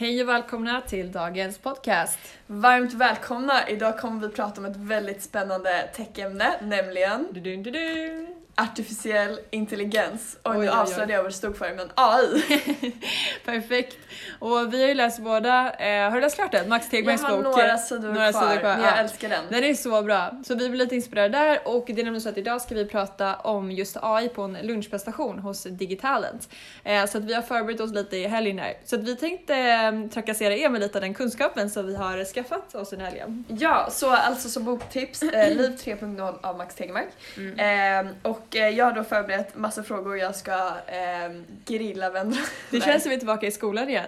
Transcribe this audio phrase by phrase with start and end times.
[0.00, 2.18] Hej och välkomna till dagens podcast.
[2.46, 3.68] Varmt välkomna!
[3.68, 9.38] Idag kommer vi prata om ett väldigt spännande techämne, nämligen Du, du, du, du artificiell
[9.50, 10.38] intelligens.
[10.42, 12.42] Och nu avslöjade jag vad det stod för, men AI.
[13.44, 13.96] Perfekt.
[14.38, 16.68] Och vi har ju läst båda, eh, har du läst klart den?
[16.68, 17.44] Max Jag Tegmarks har bok.
[17.44, 18.96] några sidor några kvar, sidor kvar, men jag ja.
[18.96, 19.44] älskar den.
[19.48, 20.30] Den är så bra.
[20.44, 22.86] Så vi blir lite inspirerade där och det är nämligen så att idag ska vi
[22.86, 26.48] prata om just AI på en lunchprestation hos Digitalent.
[26.84, 28.74] Eh, så att vi har förberett oss lite i helgen här.
[28.84, 32.24] Så att vi tänkte eh, trakassera er med lite av den kunskapen som vi har
[32.24, 33.44] skaffat oss den helgen.
[33.48, 37.08] Ja, så alltså som boktips, eh, Liv 3.0 av Max Tegmark.
[37.36, 38.06] Mm.
[38.06, 38.12] Eh,
[38.50, 40.52] och eh, jag har då förberett massa frågor jag ska
[40.86, 41.32] eh,
[41.64, 42.40] grilla vänner.
[42.70, 42.80] Det Nej.
[42.80, 44.06] känns som vi är tillbaka i skolan igen.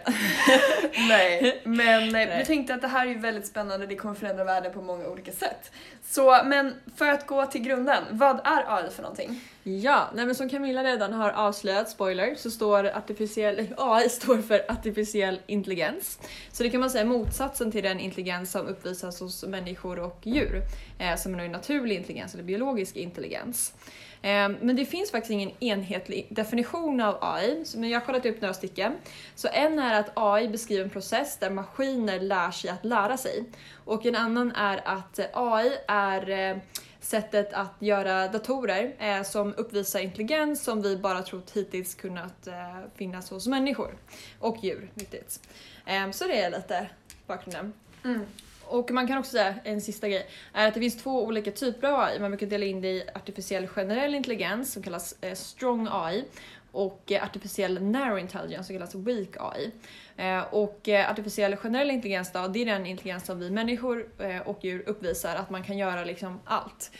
[1.08, 4.44] Nej, men eh, vi tänkte att det här är ju väldigt spännande, det kommer förändra
[4.44, 5.72] världen på många olika sätt.
[6.04, 9.40] Så, men för att gå till grunden, vad är AI för någonting?
[9.62, 14.64] Ja, nej men som Camilla redan har avslöjat, spoiler, så står artificiell, AI står för
[14.68, 16.18] artificiell intelligens.
[16.52, 20.20] Så det kan man säga är motsatsen till den intelligens som uppvisas hos människor och
[20.22, 20.62] djur,
[20.98, 23.74] eh, som är naturlig intelligens eller biologisk intelligens.
[24.22, 28.40] Ehm, men det finns faktiskt ingen enhetlig definition av AI, men jag har kollat upp
[28.40, 28.92] några stycken.
[29.34, 33.44] Så en är att AI beskriver en process där maskiner lär sig att lära sig.
[33.84, 36.56] Och en annan är att eh, AI är eh,
[37.00, 42.54] sättet att göra datorer eh, som uppvisar intelligens som vi bara trott hittills kunnat eh,
[42.94, 43.94] finnas hos människor
[44.38, 44.90] och djur.
[44.94, 45.40] Riktigt.
[45.86, 46.88] Eh, så det är lite
[47.26, 47.72] bakgrunden.
[48.04, 48.26] Mm.
[48.72, 51.88] Och man kan också säga, en sista grej, är att det finns två olika typer
[51.88, 52.18] av AI.
[52.18, 56.24] Man brukar dela in det i artificiell generell intelligens som kallas eh, strong AI
[56.72, 59.70] och eh, artificiell narrow intelligence som kallas weak AI.
[60.16, 64.06] Eh, och eh, artificiell generell intelligens då, det är den intelligens som vi människor
[64.44, 66.90] och djur uppvisar, att man kan göra liksom allt.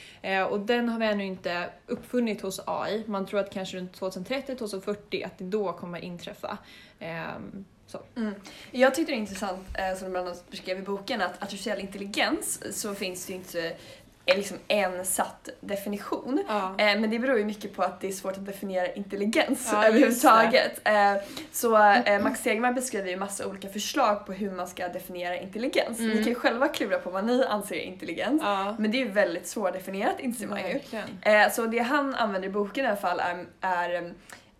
[0.50, 3.04] Och den har vi ännu inte uppfunnit hos AI.
[3.06, 6.58] Man tror att kanske runt 2030-2040 att det då kommer inträffa.
[6.98, 8.00] Ehm, så.
[8.16, 8.34] Mm.
[8.70, 11.80] Jag tyckte det är intressant, eh, som du bland annat beskrev i boken, att artificiell
[11.80, 13.72] intelligens så finns det inte
[14.26, 16.44] eh, liksom en satt definition.
[16.48, 16.68] Ja.
[16.78, 19.86] Eh, Men det beror ju mycket på att det är svårt att definiera intelligens Ja,
[19.86, 20.80] överhuvudtaget.
[20.84, 21.14] Eh,
[21.52, 25.98] Så eh, Max Tegmark beskriver ju massa olika förslag på hur man ska definiera intelligens.
[25.98, 26.10] Mm.
[26.10, 28.42] Ni kan ju själva klura på vad ni anser är intelligens.
[28.44, 28.76] Ja.
[28.78, 30.80] Men det är ju väldigt svårdefinierat inser man ju.
[31.22, 34.12] Eh, Så det han använder i boken i alla fall är, är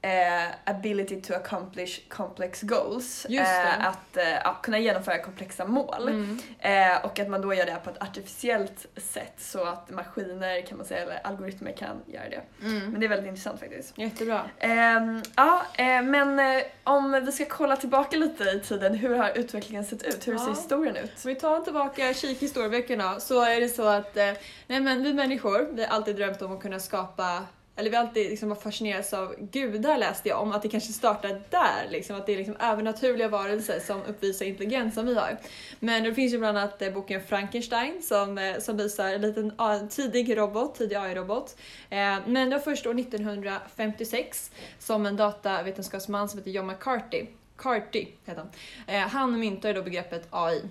[0.03, 3.25] eh, ability to accomplish complex goals.
[3.25, 6.09] Eh, att eh, ja, kunna genomföra komplexa mål.
[6.09, 6.39] Mm.
[6.59, 10.77] Eh, och att man då gör det på ett artificiellt sätt så att maskiner kan
[10.79, 12.43] man säga, eller algoritmer kan göra det.
[12.67, 12.91] Mm.
[12.91, 13.99] Men det är väldigt intressant faktiskt.
[13.99, 14.43] Jättebra.
[14.59, 19.39] Ehm, ja, eh, men eh, om vi ska kolla tillbaka lite i tiden, hur har
[19.39, 20.29] utvecklingen sett ut?
[20.29, 20.51] Hur ser Ja.
[20.51, 21.11] historien ut?
[21.25, 25.15] Om vi tar tillbaka kik i historieböckerna så är det så att nej men vi
[25.15, 27.43] människor, vi har alltid drömt om att kunna skapa
[27.77, 31.43] eller vi har alltid liksom fascinerats av gudar läste jag om, att det kanske startar
[31.51, 35.39] där, liksom, att det är liksom övernaturliga varelser som uppvisar intelligens som vi har.
[35.81, 39.53] Men det finns ju bland annat eh, boken Frankenstein som, eh, som visar en liten
[39.57, 41.57] A- tidig robot, tidig AI-robot.
[41.91, 48.07] Eh, men det var först år 1956 som en datavetenskapsman som heter John McCarthy, Carty
[48.27, 48.51] heter han,
[48.97, 50.63] eh, han myntade då begreppet AI.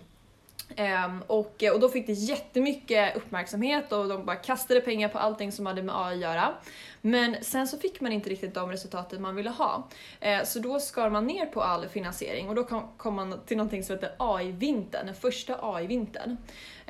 [0.75, 5.17] Ehm, och, eh, och då fick det jättemycket uppmärksamhet och de bara kastade pengar på
[5.17, 6.53] allting som hade med AI att göra.
[7.01, 9.87] Men sen så fick man inte riktigt de resultaten man ville ha.
[10.19, 13.57] Ehm, så då skar man ner på all finansiering och då kom, kom man till
[13.57, 16.37] någonting som heter AI-vintern, den första AI-vintern.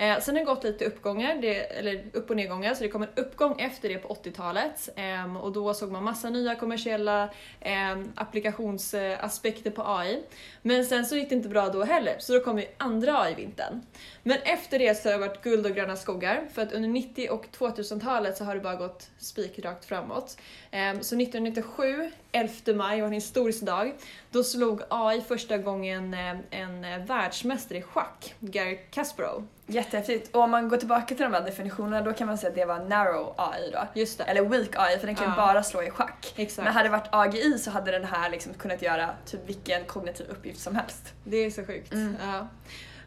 [0.01, 3.03] Eh, sen har det gått lite uppgångar, det, eller upp och nedgångar, så det kom
[3.03, 7.29] en uppgång efter det på 80-talet eh, och då såg man massa nya kommersiella
[7.59, 10.23] eh, applikationsaspekter på AI.
[10.61, 13.81] Men sen så gick det inte bra då heller, så då kom ju andra AI-vintern.
[14.23, 17.29] Men efter det så har det varit guld och gröna skogar, för att under 90
[17.29, 20.37] och 2000-talet så har det bara gått spikrakt framåt.
[20.71, 23.93] Ehm, så 1997, 11 maj, var en historisk dag,
[24.31, 29.47] då slog AI första gången ehm, en eh, världsmästare i schack, Gary Kasparov.
[29.71, 30.35] Jättehäftigt.
[30.35, 32.65] Och om man går tillbaka till de här definitionerna då kan man säga att det
[32.65, 33.87] var narrow AI då.
[33.93, 34.23] Just det.
[34.23, 35.35] Eller weak AI för den kan ju Ja.
[35.37, 36.33] bara slå i schack.
[36.35, 36.63] Exakt.
[36.65, 40.27] Men hade det varit AGI så hade den här liksom kunnat göra typ vilken kognitiv
[40.29, 41.13] uppgift som helst.
[41.23, 41.93] Det är så sjukt.
[41.93, 42.15] Mm.
[42.21, 42.47] Ja.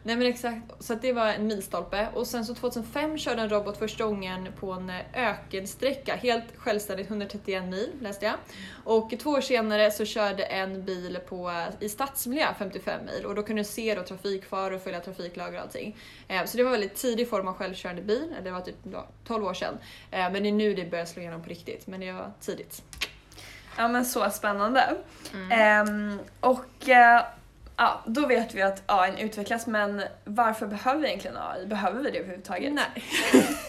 [0.07, 2.07] Nej men exakt, så att det var en milstolpe.
[2.13, 7.07] Och sen så 2005 körde en robot första gången på en eh, ökensträcka, helt självständigt
[7.09, 8.35] 131 mil läste jag.
[8.83, 13.43] Och två år senare så körde en bil på, i stadsmiljö 55 mil och då
[13.43, 15.95] kunde du se då trafikfaror och följa trafiklagar och allting.
[16.27, 19.07] Eh, Så det var en väldigt tidig form av självkörande bil, det var typ ja,
[19.27, 19.77] 12 år sedan.
[20.11, 22.83] Eh, Men det är nu det börjar slå igenom på riktigt, men det var tidigt.
[23.77, 24.95] Ja men så spännande.
[25.33, 25.51] Mm.
[25.51, 27.21] Ehm, och eh,
[27.77, 31.65] ja, då vet vi att AI utvecklas men varför behöver vi egentligen AI?
[31.65, 32.73] Behöver vi det överhuvudtaget?
[32.73, 33.03] Nej,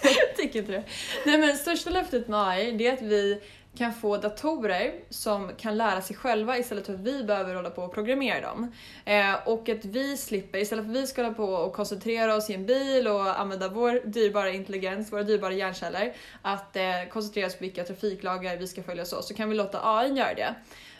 [0.02, 0.84] jag tycker inte det.
[1.26, 3.40] Nej men största löftet med AI det är att vi
[3.76, 7.82] kan få datorer som kan lära sig själva istället för att vi behöver hålla på
[7.82, 8.72] och programmera dem.
[9.04, 12.50] Eh, och att vi slipper, istället för att vi ska hålla på och koncentrera oss
[12.50, 17.56] i en bil och använda vår dyrbara intelligens, våra dyrbara hjärnceller, att eh, koncentrera oss
[17.56, 20.54] på vilka trafiklagar vi ska följa så, så kan vi låta AI göra det.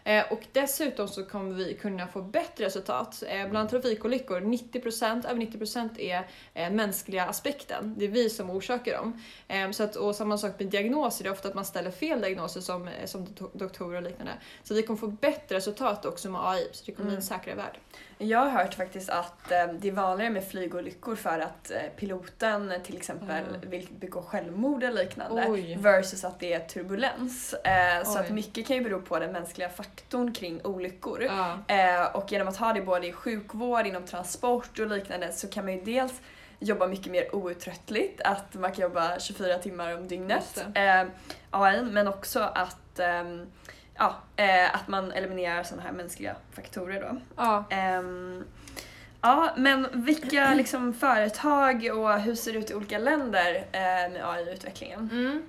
[0.07, 3.23] Eh, och dessutom så kommer vi kunna få bättre resultat.
[3.29, 7.95] Eh, bland trafikolyckor, 90%, över 90% är eh, mänskliga aspekten.
[7.99, 9.23] Det är vi som orsakar dem.
[9.49, 12.21] Eh, så att, och samma sak med diagnoser, det är ofta att man ställer fel
[12.21, 14.33] diagnoser som, som doktorer och liknande.
[14.63, 17.57] Så vi kommer få bättre resultat också med AI, så det kommer bli en säkrare
[17.57, 17.79] värld.
[18.19, 22.73] Jag har hört faktiskt att eh, det är vanligare med flygolyckor för att eh, piloten
[22.85, 23.71] till exempel Mm.
[23.71, 25.77] vill begå självmord eller liknande Oj.
[25.81, 27.55] versus att det är turbulens.
[27.55, 31.23] Eh, så att mycket kan ju bero på den mänskliga faktorn kring olyckor.
[31.23, 31.59] Ja.
[31.75, 35.65] Eh, och genom att ha det både i sjukvård, inom transport och liknande så kan
[35.65, 36.21] man ju dels
[36.59, 41.05] jobba mycket mer outtröttligt, att man kan jobba 24 timmar om dygnet, eh,
[41.51, 43.47] AI, men också att, ehm,
[43.99, 47.21] ja, eh, att man eliminerar sådana här mänskliga faktorer då.
[47.37, 47.65] Ja.
[47.71, 48.45] Ehm,
[49.21, 53.81] ja, men vilka liksom, företag och hur ser det ut i olika länder eh,
[54.13, 55.09] med AI-utvecklingen?
[55.13, 55.43] Mm.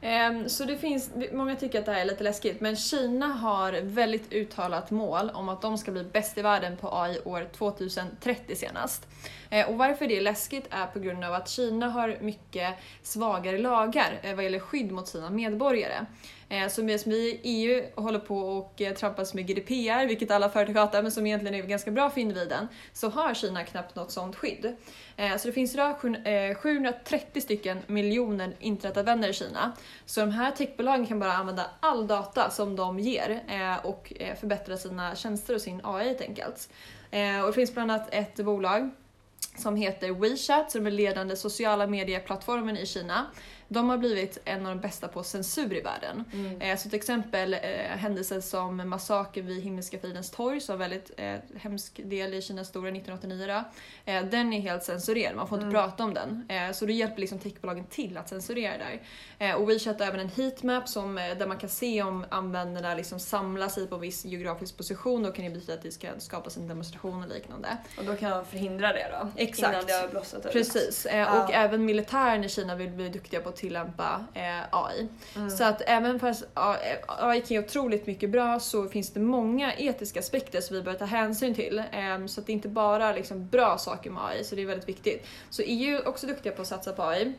[0.00, 3.72] Ehm, Så det finns, många tycker att det här är lite läskigt, men Kina har
[3.82, 8.56] väldigt uttalat mål om att de ska bli bäst i världen på AI år 2030
[8.56, 9.06] senast.
[9.52, 13.58] Eh, Och varför det är läskigt är på grund av att Kina har mycket svagare
[13.58, 16.06] lagar eh, vad gäller skydd mot sina medborgare.
[16.48, 20.48] Eh, så medan vi i EU håller på och eh, trampas med GDPR, vilket alla
[20.48, 24.10] företag hatar, men som egentligen är ganska bra för individen, så har Kina knappt något
[24.10, 24.76] sånt skydd.
[25.16, 25.96] Eh, så det finns idag
[26.56, 29.72] 730 stycken miljoner internetanvändare i Kina.
[30.06, 33.40] Så de här techbolagen kan bara använda all data som de ger
[33.82, 36.68] och förbättra sina tjänster och sin AI helt enkelt.
[37.40, 38.90] Och det finns bland annat ett bolag
[39.56, 43.26] som heter WeChat, som är den ledande sociala medieplattformen i Kina.
[43.72, 46.24] De har blivit en av de bästa på censur i världen.
[46.60, 47.60] Eh, Så till exempel eh,
[47.96, 52.66] händelser som massakern vid Himmelska fridens torg, som var väldigt eh, hemsk del i Kinas
[52.68, 53.46] historia 1989,
[54.06, 56.48] då, eh, den är helt censurerad, man får inte prata om den.
[56.74, 59.56] Så då hjälper liksom techbolagen till att censurera där.
[59.56, 63.68] Och WeChat har även en heatmap som, där man kan se om användarna liksom samlar
[63.68, 66.68] sig på en viss geografisk position, då kan det betyda att det ska skapas en
[66.68, 67.76] demonstration och liknande.
[67.98, 69.28] Och då kan man förhindra det då?
[69.36, 69.72] Exakt.
[69.72, 70.52] Innan det har blossat ut?
[70.52, 75.08] Precis, och även militären i Kina vill bli duktiga på att tillämpa eh, AI.
[75.36, 75.50] Mm.
[75.50, 80.20] Så att även fast AI kan ge otroligt mycket bra så finns det många etiska
[80.20, 81.82] aspekter som vi bör ta hänsyn till.
[81.92, 84.66] Ehm, Så att det är inte bara liksom bra saker med AI, så det är
[84.66, 85.26] väldigt viktigt.
[85.50, 87.32] Så EU är också duktiga på att satsa på AI.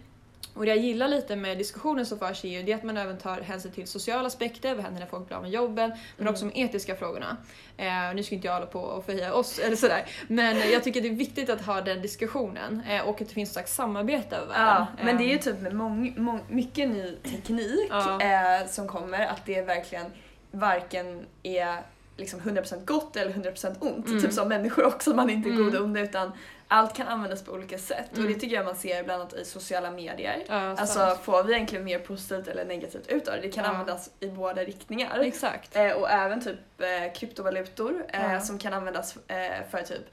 [0.53, 2.97] Och det jag gillar lite med diskussionen som förs i EU det är att man
[2.97, 6.27] även tar hänsyn till sociala aspekter, vad händer när folk blir av med jobben, men
[6.27, 7.37] också de etiska frågorna.
[7.77, 11.01] Eh, nu ska inte jag hålla på och förhöja oss eller sådär, men jag tycker
[11.01, 14.35] det är viktigt att ha den diskussionen eh, och att det finns ett slags samarbete
[14.35, 14.87] över Ja, världen.
[15.05, 18.21] men det är ju Ehm, typ med mång, mång, mycket ny teknik Ja.
[18.21, 20.05] eh, som kommer att det verkligen
[20.51, 21.77] varken är
[22.17, 24.07] liksom 100% gott eller 100% ont.
[24.07, 24.21] Mm.
[24.21, 25.63] Typ som människor också, man är inte Mm.
[25.63, 26.31] goda och onda utan
[26.73, 28.33] allt kan användas på olika sätt och Mm.
[28.33, 30.43] det tycker jag man ser bland annat i sociala medier.
[30.47, 30.79] ja, sant.
[30.79, 33.41] Alltså får vi egentligen mer positivt eller negativt ut av det?
[33.41, 33.69] Det kan Ja.
[33.69, 35.19] användas i båda riktningar.
[35.19, 35.75] Exakt.
[35.75, 40.05] Eh, och även typ eh, kryptovalutor eh, som kan användas eh, för typ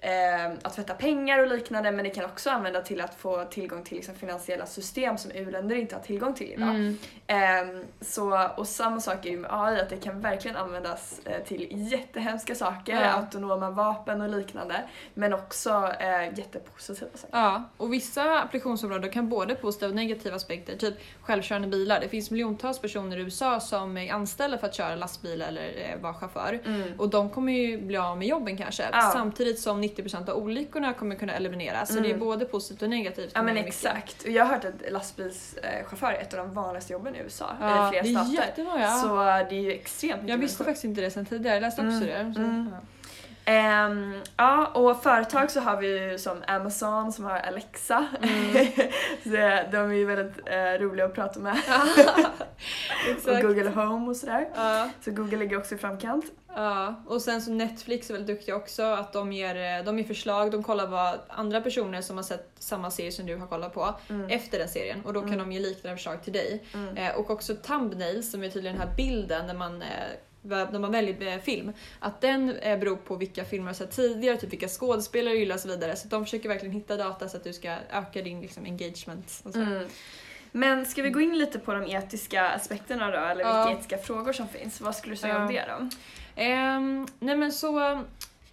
[0.00, 3.82] eh, att tvätta pengar och liknande men det kan också användas till att få tillgång
[3.84, 6.68] till liksom, finansiella system som u-länder inte har tillgång till idag.
[6.68, 6.98] Mm.
[7.26, 11.42] Ehm, så, och samma sak är ju med AI, att det kan verkligen användas eh,
[11.42, 13.10] till jättehemska saker, Ja.
[13.12, 14.74] autonoma vapen och liknande,
[15.14, 17.38] men också eh, jättepositiva saker.
[17.38, 22.00] Ja, och vissa applikationsområden kan både positiva och negativa aspekter, typ självkörande bilar.
[22.00, 26.00] Det finns miljontals personer i USA som är anställda för att köra lastbil eller eh,
[26.00, 26.60] vara chaufför.
[26.64, 27.00] Mm.
[27.00, 29.10] Och de kommer ju bli av med jobben kanske, Ja.
[29.12, 31.88] samtidigt som 90% av olyckorna kommer kunna elimineras.
[31.88, 32.02] Så Mm.
[32.10, 33.30] det är både positivt och negativt.
[33.34, 33.68] Ja men mycket.
[33.68, 34.22] exakt.
[34.22, 37.66] Och jag har hört att lastbilschaufför är ett av de vanligaste jobben i USA, Ja,
[37.66, 38.46] eller det flera är stater.
[38.46, 38.88] jättemånga.
[38.96, 39.16] Så
[39.50, 40.64] det är ju extremt mycket jag visste människor.
[40.64, 42.34] faktiskt inte det sen tidigare, jag läste också Mm, det.
[42.34, 42.70] Så, mm.
[42.72, 42.78] ja.
[43.46, 48.06] Ehm, ja, och företag så har vi ju som Amazon som har Alexa.
[48.22, 48.66] Mm.
[49.22, 49.30] så
[49.72, 51.56] de är ju väldigt eh, roliga att prata med.
[53.26, 53.40] och.
[53.42, 54.48] Google Home och sådär.
[54.54, 54.90] Ja.
[55.04, 56.24] Så Google ligger också i framkant.
[56.56, 60.04] Ja, och sen så Netflix är väldigt duktiga också, att de ger, eh, de ger
[60.06, 63.74] förslag, de kollar vad andra personer som har sett samma serie som du har kollat
[63.74, 64.30] på Mm.
[64.30, 65.38] efter den serien och då kan Mm.
[65.48, 66.64] de ge liknande förslag till dig.
[66.74, 66.96] Mm.
[66.96, 69.88] Eh, och också thumbnails som är tydligen den här bilden när man, eh,
[70.44, 74.36] när man väljer film, att den eh, beror på vilka filmer du har sett tidigare,
[74.36, 75.96] typ vilka skådespelare du gillar och så vidare.
[75.96, 79.42] Så de försöker verkligen hitta data så att du ska öka din liksom, engagement.
[79.44, 79.58] Och så.
[79.60, 79.88] Mm.
[80.52, 83.64] Men ska vi gå in lite på de etiska aspekterna då, eller Ja.
[83.66, 84.80] vilka etiska frågor som finns?
[84.80, 85.62] Vad skulle du säga om Ja.
[85.66, 85.88] det då?
[86.42, 88.02] Ehm, nej men så,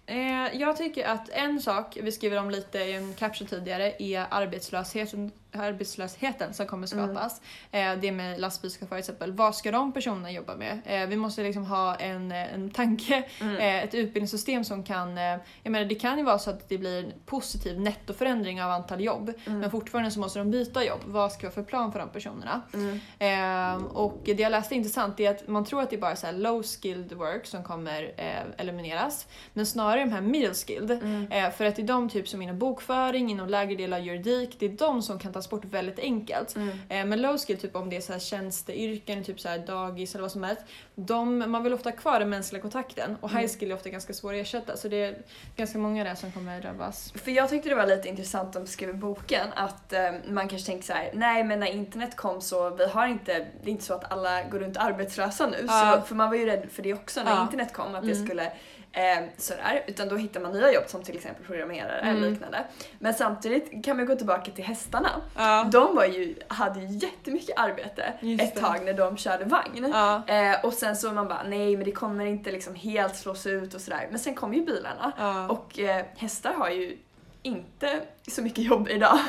[0.06, 4.26] eh, jag tycker att en sak vi skriver om lite i en caption tidigare är
[4.30, 7.06] arbetslösheten arbetslösheten som kommer Mm.
[7.14, 7.40] skapas.
[7.70, 9.32] Eh, det med lastbilschaufförer till exempel.
[9.32, 10.80] Vad ska de personerna jobba med?
[10.86, 13.56] Eh, vi måste liksom ha en, eh, en tanke, Mm.
[13.56, 15.16] eh, ett utbildningssystem som kan...
[15.16, 15.40] Jag
[15.70, 19.32] menar det kan ju vara så att det blir en positiv nettoförändring av antal jobb.
[19.46, 19.58] Mm.
[19.60, 21.00] Men fortfarande så måste de byta jobb.
[21.06, 22.62] Vad ska vi ha för plan för de personerna?
[22.74, 23.00] Mm.
[23.18, 26.16] Eh, och det jag läste är intressant är att man tror att det är bara
[26.16, 28.12] så low skilled work som kommer
[28.56, 29.26] elimineras.
[29.52, 30.90] Men snarare de här middle skilled.
[31.02, 31.52] Mm.
[31.52, 34.66] För att det är de typ som inom bokföring, inom lägre del av juridik, det
[34.66, 36.56] är de som kan tas bort väldigt enkelt.
[36.56, 36.68] Mm.
[36.88, 40.14] Eh, men low skill, typ om det är så här tjänsteyrken, typ så här dagis
[40.14, 40.62] eller vad som helst,
[40.94, 43.40] de, man vill ofta ha kvar den mänskliga kontakten och Mm.
[43.42, 45.16] high skill är ofta ganska svår att ersätta så det är
[45.56, 47.12] ganska många där som kommer drabbas.
[47.12, 50.66] För jag tyckte det var lite intressant de skrev i boken att eh, man kanske
[50.66, 53.84] tänker så här: nej men när internet kom så vi har inte, det är inte
[53.84, 55.64] så att alla går runt arbetslösa nu.
[55.68, 55.96] Ja.
[56.00, 57.42] Så, för man var ju rädd för det också när Ja.
[57.42, 58.26] internet kom, att det Mm.
[58.26, 58.52] skulle
[58.92, 59.84] eh, sådär.
[59.86, 62.30] Utan då hittar man nya jobb som till exempel programmerare eller Mm.
[62.32, 62.64] liknande.
[62.98, 65.10] Men samtidigt kan man gå tillbaka till hästarna.
[65.36, 65.68] Ja.
[65.72, 68.60] De var ju, hade ju jättemycket arbete Just ett det.
[68.60, 69.90] tag när de körde vagn.
[69.92, 70.22] Ja.
[70.26, 73.74] Eh, och sen så man bara nej men det kommer inte liksom helt slås ut
[73.74, 74.06] och sådär.
[74.10, 75.12] Men sen kom ju bilarna.
[75.18, 75.48] Ja.
[75.48, 76.98] Och eh, hästar har ju
[77.44, 79.18] inte så mycket jobb idag.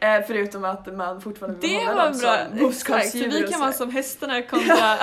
[0.00, 3.90] Eh, förutom att man fortfarande vill Det var dem bra, boskapsdjur vi kan vara som
[3.90, 4.98] hästarna kontra...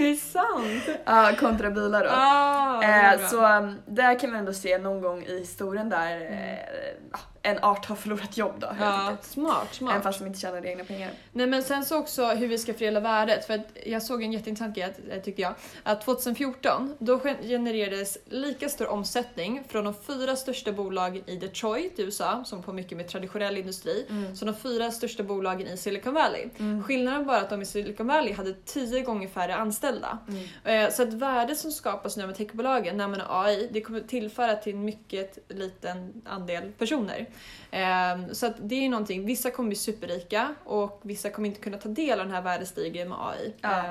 [0.00, 0.98] det är sant!
[1.04, 2.10] Ja, kontra bilar då.
[2.12, 6.32] Ah, Eh, så um, där kan man ändå se någon gång i historien där Mm.
[6.32, 6.58] eh,
[7.42, 9.24] en art har förlorat jobb då Ja, enkelt.
[9.24, 10.02] smart, Även smart.
[10.02, 11.10] fast de inte tjänar egna pengar.
[11.32, 13.44] Nej men sen så också hur vi ska fördela värdet.
[13.46, 15.54] För jag såg en jätteintressant grej eh, tyckte jag.
[15.82, 21.98] Att 2014 då gen- genererades lika stor omsättning från de fyra största bolagen i Detroit
[21.98, 26.14] i USA, som på mycket med traditionell industri, som de fyra största bolagen i Silicon
[26.14, 26.48] Valley.
[26.58, 26.82] Mm.
[26.82, 30.18] Skillnaden var att de i Silicon Valley hade tio gånger färre anställda.
[30.64, 30.84] Mm.
[30.84, 34.00] Eh, Så att värdet som skapas nu med techbolagen när man har AI, det kommer
[34.00, 37.26] tillföra till en mycket liten andel personer.
[37.70, 41.78] Ehm, Så att det är någonting, vissa kommer bli superrika och vissa kommer inte kunna
[41.78, 43.54] ta del av den här värdestigningen med AI.
[43.60, 43.84] Ja.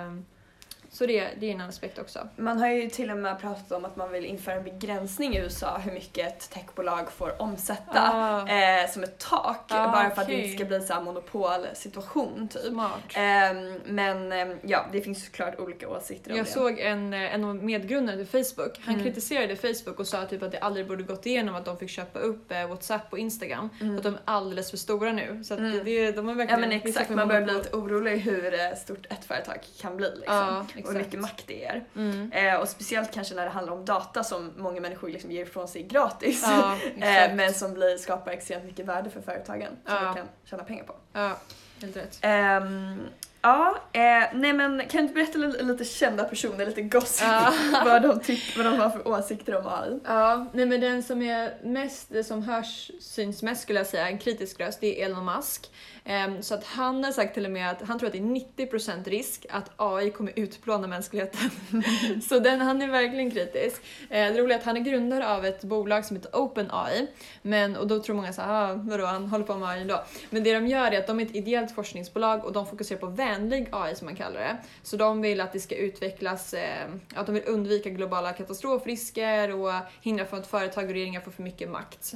[0.92, 2.28] Så det, det är en aspekt också.
[2.36, 5.40] Man har ju till och med pratat om att man vill införa en begränsning i
[5.40, 8.12] USA hur mycket ett techbolag får omsätta.
[8.14, 11.02] Ah, Eh, som ett tak, Ah, bara för att det inte ska bli så här
[11.02, 12.74] monopolsituation typ.
[13.16, 16.50] Ehm, men ehm, ja, det finns såklart olika åsikter om Jag det.
[16.52, 19.06] såg en, eh, en av medgrundarna till Facebook, han Mm.
[19.06, 22.20] kritiserade Facebook och sa typ att det aldrig borde gått igenom att de fick köpa
[22.20, 23.70] upp eh, WhatsApp och Instagram.
[23.82, 23.98] Mm.
[23.98, 25.44] Att de är alldeles för stora nu.
[25.44, 25.84] Så Mm.
[25.86, 28.76] det, de har Ja verkligen men vissa exakt, man börjar bli lite orolig hur eh,
[28.78, 30.68] stort ett företag kan bli liksom.
[30.84, 31.14] Ja, och hur exakt.
[31.14, 31.84] mycket makt det är.
[31.96, 32.32] Mm.
[32.32, 35.68] Eh, och speciellt kanske när det handlar om data som många människor liksom ger ifrån
[35.68, 36.44] sig gratis.
[36.48, 37.36] Ja, eh, exakt.
[37.36, 40.02] men som blir, skapar extremt mycket värde för företagen som Ja.
[40.04, 40.96] de kan tjäna pengar på.
[41.14, 41.38] Ja,
[41.82, 42.18] helt rätt.
[42.22, 43.00] Ehm,
[43.42, 44.02] ja, eh,
[44.34, 47.54] nej men kan du inte berätta lite, lite kända personer, lite gossip, Ja.
[47.86, 50.00] vad, de tyck, vad de har för åsikter om AI?
[50.06, 54.18] Ja, nej men den som är mest, som hörs, syns mest skulle jag säga, en
[54.18, 55.70] kritisk röst, det är Elon Musk.
[56.06, 58.68] Ehm, så att han har sagt till och med att han tror att det är
[58.68, 61.50] 90% risk att AI kommer utplåna mänskligheten.
[62.30, 63.82] så den, han är verkligen kritisk.
[64.10, 67.08] Ehm, det roliga är att han är grundare av ett bolag som heter OpenAI.
[67.42, 70.04] Men, och då tror många såhär, ah, vadå han håller på med AI då?
[70.30, 73.08] Men det de gör är att de är ett ideellt forskningsbolag och de fokuserar på
[73.08, 74.58] vänlig AI som man kallar det.
[74.84, 79.74] Så de vill att det ska utvecklas, ehm, att de vill undvika globala katastrofrisker och
[80.02, 82.14] hindra från att företag och regeringar får för mycket makt.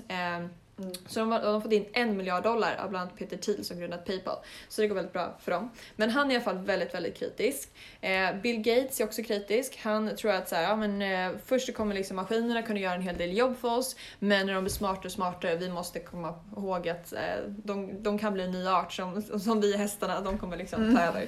[0.83, 0.95] Eh, Mm.
[1.07, 3.65] så de har, de har fått in en miljard dollar av bland annat Peter Thiel
[3.65, 4.35] som grundat Paypal.
[4.69, 5.69] Så det går väldigt bra för dem.
[5.95, 7.69] Men han är i alla fall väldigt, väldigt kritisk.
[8.01, 9.79] Eh, Bill Gates är också kritisk.
[9.83, 13.01] Han tror att så här, ja, men, eh, först kommer liksom maskinerna kunna göra en
[13.01, 16.33] hel del jobb för oss, men när de blir smartare och smartare, vi måste komma
[16.57, 20.37] ihåg att eh, de, de kan bli en ny art som, som vi hästarna, de
[20.37, 21.15] kommer liksom ta Mm.
[21.15, 21.27] över.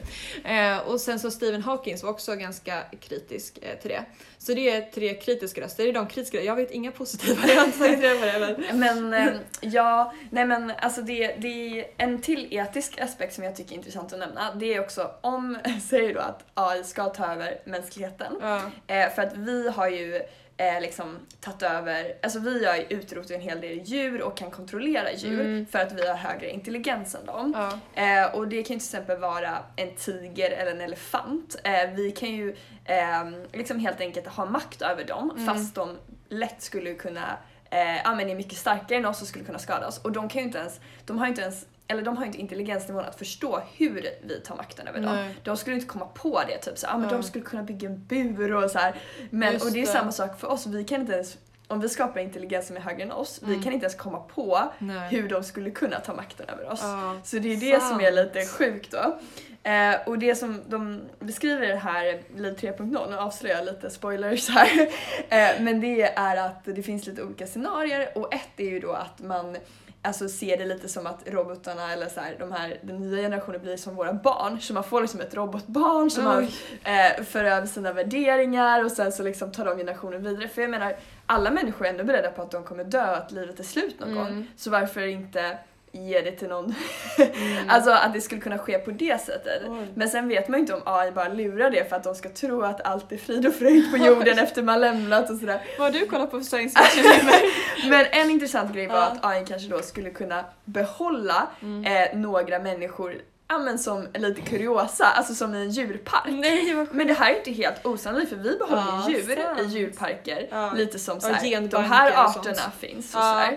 [0.76, 4.06] Eh, och sen så Stephen Hawking var också ganska kritisk eh, till det.
[4.38, 5.84] Så det är tre kritiska röster.
[5.84, 7.80] Det är de kritiska Jag vet inga positiva, jag har inte
[8.20, 8.58] på det.
[8.80, 8.80] Men...
[8.80, 13.56] Men ehm, ja, nej men alltså det, det är en till etisk aspekt som jag
[13.56, 14.54] tycker är intressant att nämna.
[14.56, 15.58] Det är också om,
[15.90, 18.34] säger då att AI ska ta över mänskligheten.
[18.42, 18.62] Ja.
[18.88, 20.22] Eh, för att vi har ju
[20.58, 25.12] eh, liksom tagit över, alltså vi har utrotat en hel del djur och kan kontrollera
[25.14, 25.66] djur Mm.
[25.66, 27.54] för att vi har högre intelligens än dem.
[27.96, 28.02] Ja.
[28.04, 31.56] Eh, och det kan ju till exempel vara en tiger eller en elefant.
[31.64, 33.24] Eh, vi kan ju eh,
[33.54, 35.46] liksom helt enkelt ha makt över dem Mm.
[35.46, 35.98] fast de
[36.30, 37.38] lätt skulle kunna,
[37.76, 39.98] eh, ja men är mycket starkare än oss och skulle kunna skada oss.
[39.98, 43.06] Och de kan ju inte ens, de har inte ens eller de har inte intelligensnivån
[43.06, 45.16] att förstå hur vi tar makten över dem.
[45.16, 45.36] Nej.
[45.44, 47.16] De skulle inte komma på det, typ så, ah, men Ja.
[47.16, 48.96] de skulle kunna bygga en bur och så här.
[49.30, 49.92] Men, Just och det är det.
[49.92, 53.04] samma sak för oss, vi kan inte ens, om vi skapar intelligens som är högre
[53.04, 53.64] än oss, vi Mm.
[53.64, 55.10] kan inte ens komma på Nej.
[55.10, 56.80] hur de skulle kunna ta makten över oss.
[56.84, 57.18] Ja.
[57.24, 58.36] Så det är det som är Sant.
[58.36, 59.20] lite sjukt då.
[59.66, 64.82] Eh, och det som de beskriver här Liv 3.0, nu avslöjar jag lite spoilers här,
[65.30, 68.92] eh, men det är att det finns lite olika scenarier och ett är ju då
[68.92, 69.58] att man
[70.02, 73.62] alltså ser det lite som att robotarna eller så här, de här, den nya generationen
[73.62, 74.62] blir som våra barn.
[74.62, 76.44] Så man får liksom ett robotbarn som man
[76.84, 80.48] eh, för över sina värderingar och sen så liksom tar de generationen vidare.
[80.48, 80.96] För jag menar,
[81.26, 84.10] alla människor är ändå beredda på att de kommer dö, att livet är slut någon
[84.12, 84.24] Mm.
[84.24, 84.48] gång.
[84.56, 85.58] Så varför inte
[85.96, 86.76] ge det till någon?
[87.18, 87.34] Mm.
[87.70, 89.62] alltså att det skulle kunna ske på det sättet.
[89.68, 89.88] Oj.
[89.96, 92.30] Men sen vet man ju inte om AI bara lurar det för att de ska
[92.30, 95.62] tro att allt är frid och fröjd på jorden efter man lämnat och sådär.
[95.78, 97.36] Vad har du kollat på för science fiction-filmer?
[97.90, 101.86] Men en intressant grej var att AI kanske då skulle kunna behålla Mm.
[102.14, 103.16] eh, några människor
[103.48, 106.24] ja, men som lite kuriosa, alltså som i en djurpark.
[106.28, 109.60] Nej Men det här är inte helt osannolikt för vi behåller Ja, ju djur sant.
[109.62, 110.48] i djurparker.
[110.52, 110.74] Ja.
[110.76, 113.52] Lite som såhär, de här arterna finns och Ja.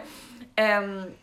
[0.57, 1.17] Ehm, sjukt.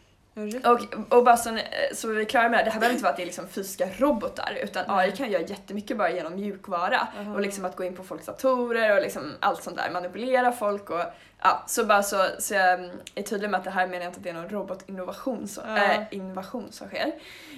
[0.66, 1.58] Och, och bara så,
[1.94, 3.48] så vi är klara med det, det här behöver inte vara att det är liksom
[3.48, 4.84] fysiska robotar utan.
[4.88, 7.08] AI kan göra jättemycket bara genom mjukvara.
[7.20, 7.34] Aha.
[7.34, 10.90] Och liksom att gå in på folks datorer och liksom allt sånt där, manipulera folk
[10.90, 11.02] och
[11.42, 14.18] ja, så bara så, så jag är tydlig med att det här menar jag inte
[14.18, 15.78] att det är någon robotinnovation som, Ja.
[15.84, 17.08] äh, innovation som sker.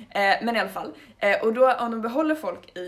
[0.10, 2.79] Eh, men i alla fall, eh, och då om de behåller folk i,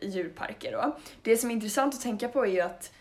[0.00, 2.92] i djurparker då, det som är intressant att tänka på är ju att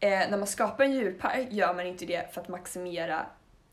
[0.00, 3.26] eh, när man skapar en djurpark gör man inte det för att maximera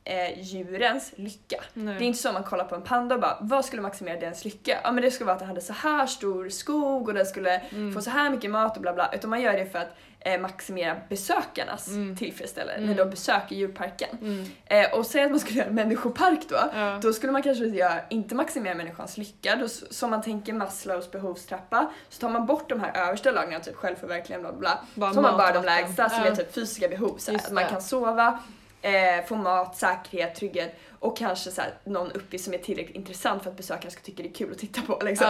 [0.04, 1.62] eh, djurens lycka.
[1.74, 1.96] Nej.
[1.98, 4.46] Det är inte så man kollar på en panda och bara vad skulle maximera dens
[4.46, 4.78] lycka?
[4.84, 7.52] Ja men det skulle vara att den hade så här stor skog och den skulle
[7.58, 7.94] Mm.
[7.94, 9.14] få så här mycket mat och bla bla.
[9.14, 12.18] Utan man gör det för att eh, maximera besökarnas Mm.
[12.18, 12.90] tillfredsställelse Mm.
[12.90, 14.10] när de besöker djurparken.
[14.22, 14.46] Mm.
[14.66, 16.56] Eh, och säg att man skulle göra en människopark då.
[16.76, 17.00] Ja.
[17.02, 21.92] Då skulle man kanske göra, inte maximera människans lycka, då, som man tänker Maslows behovstrappa,
[22.10, 25.22] så tar man bort de här översta lagren, typ självförverkligande bla bla, Bara så har
[25.24, 26.32] man bara de lägsta som Ja.
[26.32, 27.16] är typ fysiska behov.
[27.18, 28.40] Så att man kan sova,
[28.82, 33.44] eh, få mat, säkerhet, trygghet och kanske så här, någon uppgift som är tillräckligt intressant
[33.44, 35.00] för att besökarna ska tycka det är kul att titta på.
[35.06, 35.28] Liksom.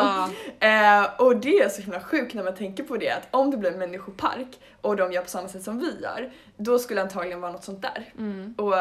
[0.59, 0.99] Ja.
[0.99, 3.57] Eh, och det är så himla sjukt när man tänker på det att om det
[3.57, 4.47] blir en människopark
[4.81, 7.63] och de gör på samma sätt som vi gör, då skulle det antagligen vara något
[7.63, 8.13] sånt där.
[8.17, 8.55] Mm.
[8.57, 8.73] Och,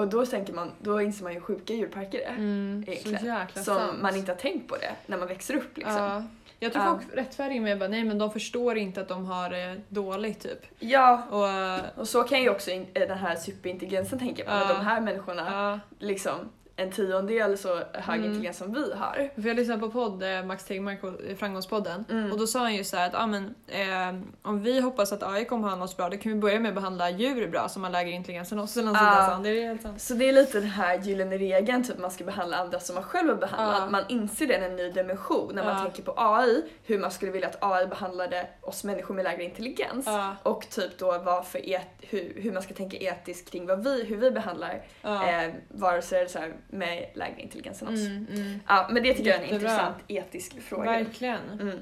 [0.00, 2.34] och då tänker man, då inser man ju hur sjuka djurparker är.
[2.34, 2.84] Mm.
[2.86, 3.46] Egentligen.
[3.54, 4.02] Som sant.
[4.02, 5.94] man inte har tänkt på det när man växer upp liksom.
[5.94, 6.22] Ja.
[6.60, 9.80] Jag tror folk rättfärdigar med bara nej men de förstår inte att de har det
[9.88, 10.66] dåligt typ.
[10.78, 14.50] Ja, Och och så kan ju också in, den här superintelligensen tänka på.
[14.50, 16.34] Att de här människorna, liksom
[16.80, 18.24] en tiondel så hög Mm.
[18.24, 19.30] intelligens som vi har.
[19.42, 22.04] För jag lyssnade på podd, eh, Max Tegmark, eh, Framgångspodden.
[22.10, 22.32] Mm.
[22.32, 25.22] Och då sa han ju så här att ah, men, eh, om vi hoppas att
[25.22, 27.84] AI kommer behandla oss bra, då kan vi börja med att behandla djur bra som
[27.84, 28.76] har lägre intelligens än oss.
[28.76, 29.42] Eller något sånt han.
[29.42, 30.00] Det är helt sant.
[30.00, 33.04] Så det är lite den här gyllene regeln, typ man ska behandla andra som man
[33.04, 33.80] själv har behandlat.
[33.84, 33.90] Ja.
[33.90, 35.82] Man inser det i en ny dimension när man Ja.
[35.82, 40.06] tänker på AI, hur man skulle vilja att AI behandlade oss människor med lägre intelligens.
[40.06, 40.36] Ja.
[40.42, 44.04] Och typ då vad för et, hur, hur man ska tänka etiskt kring vad vi,
[44.04, 45.28] hur vi behandlar Ja.
[45.28, 48.00] eh, varelser så här, med lägre intelligens än oss.
[48.00, 48.60] Mm, mm.
[48.66, 49.70] Ja, men det tycker jag är en Jättebra.
[49.70, 50.90] intressant etisk fråga.
[50.90, 51.50] Verkligen.
[51.60, 51.78] Mm.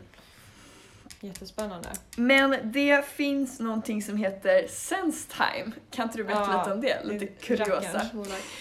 [1.21, 1.89] Jättespännande.
[2.17, 5.73] Men det finns någonting som heter SenseTime.
[5.91, 7.05] Kan inte du berätta Ja, lite om det?
[7.05, 8.07] Lite kuriosa.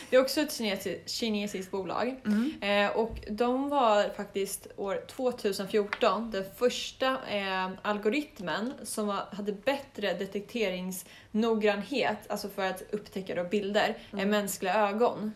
[0.10, 2.16] Det är också ett kinesi- kinesiskt bolag.
[2.26, 2.54] Mm.
[2.62, 10.14] Eh, och de var faktiskt år 2014 den första eh, algoritmen som var, hade bättre
[10.14, 14.24] detekteringsnoggrannhet, alltså för att upptäcka bilder, Mm.
[14.26, 15.34] än mänskliga ögon.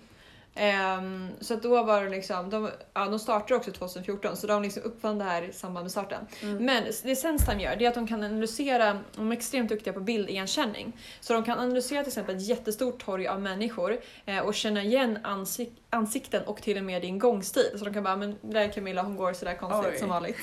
[0.59, 4.63] Ehm, så att då var det liksom, de, ja, de startade också 2014 så de
[4.63, 6.27] liksom uppfann det här i samband med starten.
[6.41, 6.65] Mm.
[6.65, 9.99] Men det SenseTime gör det är att de kan analysera, de är extremt duktiga på
[9.99, 10.97] bildigenkänning.
[11.21, 15.19] Så de kan analysera till exempel ett jättestort torg av människor eh, och känna igen
[15.23, 17.75] ansik ansikten och till och med din gångstil.
[17.75, 19.99] Så de kan bara, men där är Camilla, hon går sådär konstigt Oj.
[19.99, 20.37] som vanligt.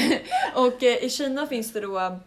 [0.54, 2.18] och eh, i Kina finns det då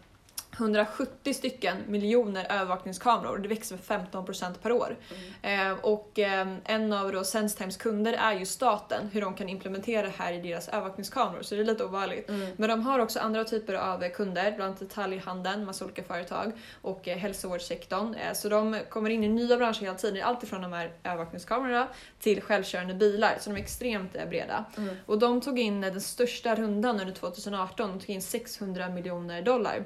[0.57, 3.37] 170 stycken miljoner övervakningskameror.
[3.37, 4.97] Det växer med 15% per år.
[5.41, 5.71] Mm.
[5.71, 10.01] Eh, och eh, en av då SenseTimes kunder är ju staten, hur de kan implementera
[10.01, 11.41] det här i deras övervakningskameror.
[11.41, 12.29] Så det är lite ovanligt.
[12.29, 12.47] Mm.
[12.57, 17.07] Men de har också andra typer av kunder, bland annat detaljhandeln, massa olika företag och
[17.07, 18.15] eh, hälsovårdssektorn.
[18.15, 21.87] Eh, Så de kommer in i nya branscher hela tiden, allt ifrån de här övervakningskamerorna
[22.19, 24.65] till självkörande bilar, så de är extremt eh, breda.
[24.77, 24.95] Mm.
[25.05, 29.85] Och de tog in den största rundan under 2018, de tog in 600 miljoner dollar.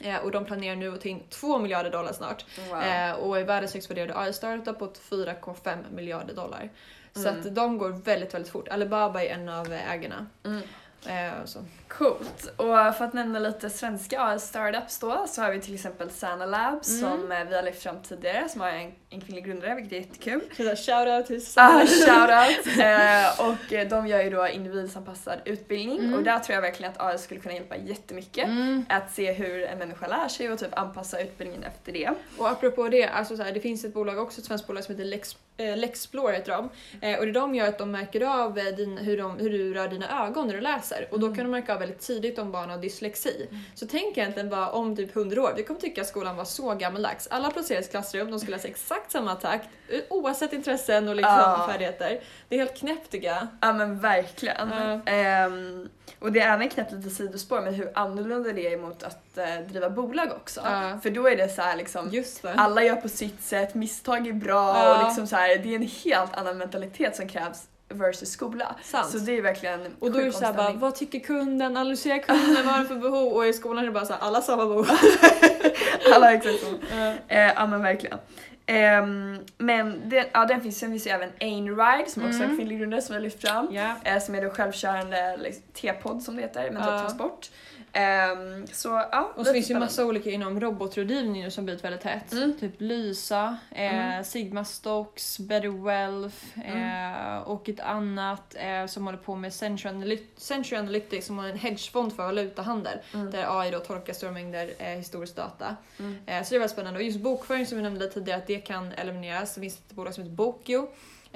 [0.00, 2.44] Eh, Och de planerar nu att ta in 2 miljarder dollar snart.
[2.70, 2.82] Wow.
[2.82, 6.70] Eh, och i världens högst värderade AI-startup på 4,5 miljarder dollar.
[7.12, 7.40] Så Mm.
[7.40, 8.68] att de går väldigt, väldigt fort.
[8.68, 10.26] Alibaba är en av ägarna.
[10.44, 10.62] Mm.
[11.06, 11.58] Eh, så.
[11.88, 12.52] Coolt.
[12.56, 16.88] Och för att nämna lite svenska AI-startups då så har vi till exempel Sana Labs
[17.02, 17.10] Mm.
[17.10, 19.96] som eh, vi har lyft fram tidigare som har en, en kvinnlig grundare vilket är
[19.96, 20.40] jättekul.
[20.76, 21.86] Shoutout till Ah, Sanna.
[21.86, 22.66] shoutout!
[22.78, 26.14] eh, och eh, de gör ju då individsanpassad utbildning Mm.
[26.14, 28.44] och där tror jag verkligen att AI skulle kunna hjälpa jättemycket.
[28.48, 28.84] Mm.
[28.88, 32.10] Att se hur en människa lär sig och typ anpassa utbildningen efter det.
[32.38, 34.94] Och apropå det, alltså så här, det finns ett bolag också, ett svenskt bolag som
[34.94, 35.36] heter Lex,
[35.76, 36.68] Lexplore heter de.
[37.00, 39.74] Eh, och det de gör är att de märker av din, hur, de, hur du
[39.74, 40.87] rör dina ögon när du läser.
[40.90, 43.48] Läser och då kan de märka av väldigt tidigt om barn har dyslexi.
[43.74, 46.74] Så tänk egentligen bara om typ 100 år, vi kommer tycka att skolan var så
[46.74, 47.28] gammaldags.
[47.30, 49.68] Alla placeras i klassrum, de ska läsa exakt samma takt
[50.08, 51.68] oavsett intressen och liksom Ja.
[51.70, 52.20] färdigheter.
[52.48, 53.46] Det är helt knäppt tycker jag.
[53.60, 54.68] Ja men verkligen.
[54.70, 55.00] Ja.
[55.12, 59.38] Ehm, och det är även knäppt lite sidospår med hur annorlunda det är mot att
[59.38, 60.60] eh, driva bolag också.
[60.64, 60.98] Ja.
[61.02, 64.94] För då är det så här liksom alla gör på sitt sätt, misstag är bra
[64.98, 68.76] och liksom så här, det är en helt annan mentalitet som krävs versus skola.
[68.82, 69.10] Sant.
[69.10, 71.76] Så det är verkligen Och då är det såhär bara, vad tycker kunden?
[71.76, 73.32] Analysera kunden, vad har den för behov?
[73.32, 74.88] Och i skolan är det bara såhär, alla samma behov.
[76.14, 76.66] Alla har exakt så.
[76.96, 77.12] Ja.
[77.28, 78.18] Eh, ja men verkligen.
[78.66, 82.42] Ehm, men det, ja, den finns, sen finns ju även Ain Ride som också är
[82.42, 82.56] en Mm.
[82.56, 83.68] kvinnlig grundare som vi har lyft fram.
[83.70, 83.94] Ja.
[84.04, 86.98] Eh, som är då självkörande liksom, T-podd som det heter, men ja.
[86.98, 87.50] transport.
[87.92, 92.02] Ehm, så ja, Och så finns ju massa olika inom robotrådgivning nu som blivit väldigt
[92.04, 92.32] hett.
[92.32, 92.58] Mm.
[92.60, 94.24] Typ Lysa, eh, Mm.
[94.24, 96.36] Sigma Stocks, Better Wealth
[96.68, 101.48] eh, och ett annat eh, som håller på med Century, Analy- Century Analytics som har
[101.48, 103.30] en hedgefond för valutahandel Mm.
[103.30, 105.76] där AI då tolkar stora mängder eh, historisk data.
[105.98, 106.16] Mm.
[106.26, 106.98] Eh, så det var spännande.
[107.00, 109.54] Och just bokföring som vi nämnde tidigare, att det kan elimineras.
[109.54, 110.88] Det finns ett bolag som heter Bokio.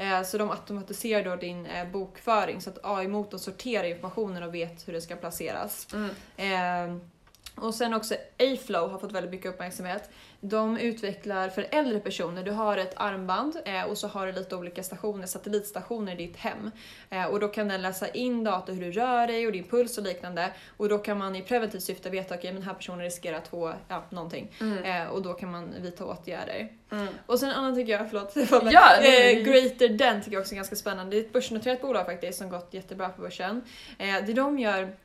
[0.02, 4.88] Eh, så de automatiserar då din eh, bokföring så att AI-motorn sorterar informationen och vet
[4.88, 5.88] hur det ska placeras.
[5.94, 7.00] Mm.
[7.54, 10.10] Och sen också A-Flow har fått väldigt mycket uppmärksamhet.
[10.40, 14.56] De utvecklar för äldre personer, du har ett armband eh, och så har du lite
[14.56, 16.70] olika stationer, satellitstationer i ditt hem.
[17.10, 19.98] Eh, och då kan den läsa in data hur du rör dig och din puls
[19.98, 20.52] och liknande.
[20.76, 23.74] Och då kan man i preventivt syfte veta att den här personen riskerar att få
[23.88, 24.50] ja, någonting.
[24.60, 24.84] Mm.
[24.84, 26.68] Eh, och då kan man vidta åtgärder.
[26.92, 27.08] Mm.
[27.26, 28.32] Och sen en annan tycker jag, förlåt.
[28.72, 31.16] Ja, det är- eh, Greater Den tycker jag också är ganska spännande.
[31.16, 33.62] Det är ett börsnoterat bolag faktiskt som gått jättebra på börsen.
[33.98, 34.96] Eh, det de gör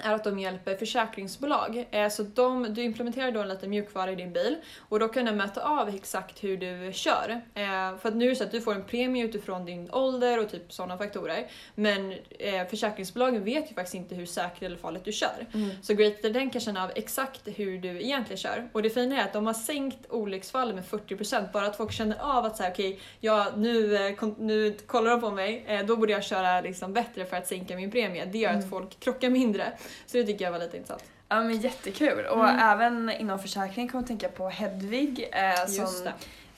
[0.00, 1.86] är att de hjälper försäkringsbolag.
[1.90, 4.56] Eh, så de, du implementerar då en liten mjukvara i din bil
[4.88, 7.40] och då kan den mäta av exakt hur du kör.
[7.54, 10.38] Eh, för att nu är det så att du får en premie utifrån din ålder
[10.44, 11.46] och typ sådana faktorer.
[11.74, 15.46] Men eh, försäkringsbolagen vet ju faktiskt inte hur säkert eller farligt du kör.
[15.54, 15.70] Mm.
[15.82, 18.68] Så Greater den kan känna av exakt hur du egentligen kör.
[18.72, 22.16] Och det fina är att de har sänkt olycksfall med 40% bara att folk känner
[22.38, 23.98] av att säga okej, ja nu,
[24.38, 27.90] nu kollar de på mig, då borde jag köra liksom bättre för att sänka min
[27.90, 28.24] premie.
[28.24, 28.70] Det gör att Mm.
[28.70, 29.72] folk krockar mindre.
[30.06, 31.04] Så det tycker jag var lite intressant.
[31.28, 32.58] Ja men jättekul och Mm.
[32.58, 36.06] även inom försäkring kan man tänka på Hedvig eh, som,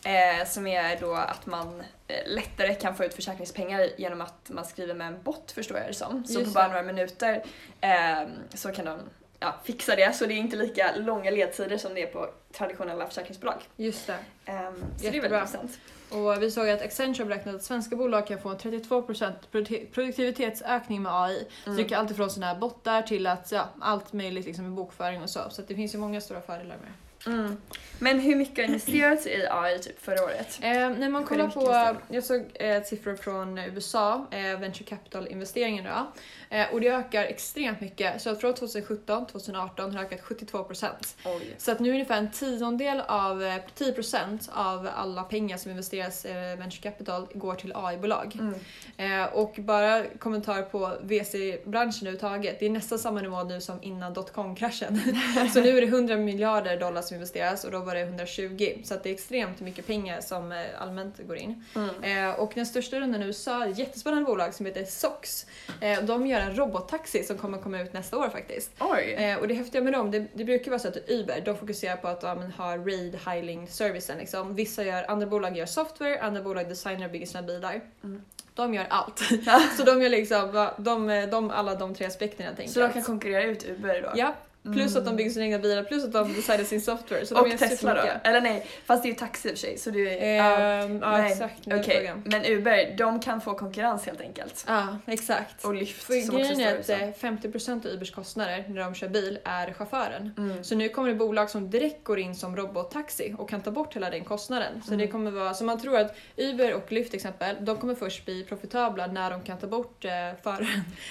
[0.04, 4.64] eh, som är då att man eh, lättare kan få ut försäkringspengar genom att man
[4.64, 6.24] skriver med en bot förstår jag det som.
[6.24, 7.44] Så Just på bara några minuter
[7.80, 8.22] eh,
[8.54, 9.00] så kan de
[9.40, 13.06] ja, fixa det så det är inte lika långa ledtider som det är på traditionella
[13.06, 13.62] försäkringsbolag.
[13.76, 14.12] Just det.
[14.12, 15.28] Eh, så det är Jättebra.
[15.38, 15.78] väldigt intressant.
[16.10, 21.02] Och vi såg att Accenture beräknade att svenska bolag kan få en 32% produ- produktivitetsökning
[21.02, 21.44] med AI.
[21.64, 24.72] Så det kan allt ifrån sådana här bottar till att, ja, allt möjligt liksom med
[24.74, 25.40] bokföring och så.
[25.50, 26.92] Så det finns ju många stora fördelar med det.
[27.26, 27.56] Mm.
[27.98, 30.58] Men hur mycket har investerats i AI typ förra året?
[30.62, 36.12] Eh, när man kollar på, jag såg eh, siffror från USA, eh, venture capital-investeringen då.
[36.56, 38.22] Eh, och det ökar extremt mycket.
[38.22, 41.16] Så att från 2017 2018 har det ökat 72%.
[41.24, 41.54] Oj.
[41.58, 46.24] Så att nu är ungefär en tiondel av, eh, 10% av alla pengar som investeras
[46.24, 48.38] i venture capital går till AI-bolag.
[48.40, 49.22] Mm.
[49.22, 52.60] Eh, och bara kommentar på VC-branschen överhuvudtaget.
[52.60, 55.00] Det är nästan samma nivå nu som innan dotcom-kraschen.
[55.52, 58.78] så nu är det 100 miljarder dollar som investeras och då var det 120.
[58.84, 61.64] Så det är extremt mycket pengar som eh, allmänt går in.
[61.76, 62.28] Mm.
[62.30, 65.46] Eh, och den största rundan i USA ett jättespännande bolag som heter SOX.
[65.80, 68.70] Eh, de gör en robottaxi som kommer komma ut nästa år faktiskt.
[68.80, 71.96] Eh, och det häftiga med dem, det, det brukar vara så att Uber, de fokuserar
[71.96, 74.54] på att ja, men, ha raid hailing servicen liksom.
[74.54, 77.80] Vissa gör, andra bolag gör software, andra bolag designar och bygger sina bilar.
[78.04, 78.22] Mm.
[78.54, 79.18] De gör allt.
[79.76, 83.64] så de gör liksom de, de, alla de tre aspekterna Så de kan konkurrera ut
[83.68, 84.12] Uber då?
[84.14, 85.16] Ja, plus att de Mm.
[85.16, 87.26] bygger sina egna bilar, plus att de designar sin software.
[87.26, 88.00] Så de Och Tesla då?
[88.24, 89.78] Eller nej, fast det är ju taxi i och för sig.
[89.78, 91.64] Så det är, Ehm, ja, nej, exakt.
[91.64, 92.22] frågan.
[92.26, 94.64] men Uber, de kan få konkurrens helt enkelt.
[94.68, 95.64] Ja, exakt.
[95.64, 96.92] Och Lyft För som också står att USA.
[96.92, 100.34] eh, 50% av Ubers kostnader när de kör bil är chauffören.
[100.38, 100.64] Mm.
[100.64, 103.96] Så nu kommer det bolag som direkt går in som robottaxi och kan ta bort
[103.96, 104.82] hela den kostnaden.
[104.82, 104.98] Så Mm.
[105.06, 108.24] det kommer vara, så man tror att Uber och Lyft till exempel, de kommer först
[108.24, 110.10] bli profitabla när de kan ta bort eh,
[110.42, 110.66] föraren.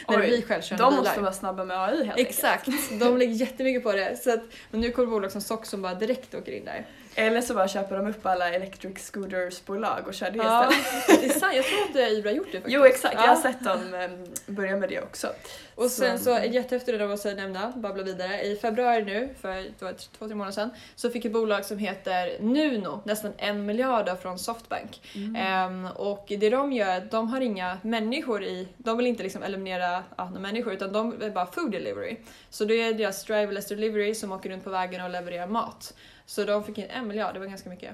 [0.07, 1.03] när det Oj, blir självkörande De bilar.
[1.03, 2.67] måste vara snabba med AI helt Exakt,
[2.99, 4.17] de lägger jättemycket på det.
[4.23, 6.85] Så att, men nu kommer bolag som Sock som bara direkt åker in där.
[7.19, 11.21] Eller så bara köper de upp alla electric scooters bolag och kör det Ja, istället.
[11.21, 11.55] det är sant.
[11.55, 11.93] Jag tror att
[12.29, 12.75] har gjort det faktiskt.
[12.75, 13.41] Jo exakt, jag har Ja.
[13.41, 15.27] sett dem em, börja med det också.
[15.75, 18.41] Och sen Så- så, en jättehäftig det måste jag nämna, babbla vidare.
[18.41, 21.77] I februari nu, för det var två, tre månader sedan, så fick ett bolag som
[21.77, 25.01] heter Nuno nästan en miljard från Softbank.
[25.15, 25.35] Mm.
[25.35, 29.23] Ehm, och det de gör är att de har inga människor i, de vill inte
[29.23, 32.17] liksom eliminera ja, människor utan de är bara food delivery.
[32.49, 35.93] Så det är deras driverless delivery som åker runt på vägen och levererar mat.
[36.29, 37.91] Så de fick in en miljard, det var ganska mycket.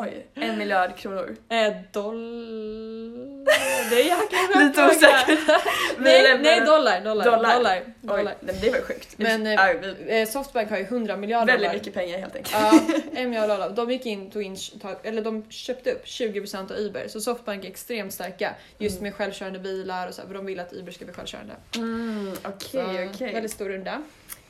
[0.00, 1.36] Oj, en miljard kronor.
[1.48, 3.44] Eh, doll...
[3.90, 5.38] Det är jäkla Lite osäkert.
[5.98, 7.54] Nej, nej dollar, dollar, Dollar.
[7.54, 7.76] dollar.
[7.86, 8.34] Oj, dollar.
[8.40, 9.18] nej, det var sjukt.
[9.18, 11.74] Men eh, vi- eh, Softbank har ju 100 miljarder väldigt dollar.
[11.78, 12.54] mycket pengar helt enkelt.
[12.60, 12.80] Ja,
[13.20, 13.70] en miljard dollar.
[13.70, 14.56] De gick in, tog in,
[15.02, 17.08] eller de köpte upp 20% av Uber.
[17.08, 19.02] Så Softbank är extremt starka just Mm.
[19.02, 21.54] med självkörande bilar och så här, för de vill att Uber ska bli självkörande.
[21.76, 23.32] Mm, Okej, okej.
[23.32, 24.02] Väldigt stor runda.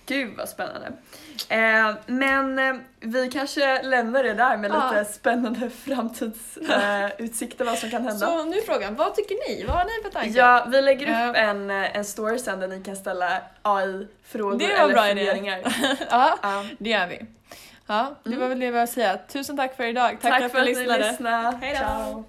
[0.06, 0.92] Gud vad spännande.
[1.48, 4.90] Eh, men eh, vi kanske lämnar det där med Ja.
[4.90, 8.26] lite spännande framtidsutsikter, eh, vad som kan hända.
[8.26, 9.64] Så nu är frågan, vad tycker ni?
[9.64, 10.38] Vad har ni för tankar?
[10.40, 11.42] Ja, vi lägger upp Ja.
[11.42, 15.10] en, eh, en story sen där ni kan ställa AI-frågor Det var en eller bra
[15.10, 15.20] idé.
[15.26, 15.60] funderingar.
[16.10, 16.64] ja, Ja.
[16.78, 17.26] det gör vi.
[17.86, 18.40] Ja, det Mm.
[18.40, 19.18] var väl det jag ville säga.
[19.28, 20.18] Tusen tack för idag.
[20.22, 21.10] Tack, Tack, för att ni lyssnade.
[21.10, 21.58] lyssnade.
[21.62, 22.24] Hej då.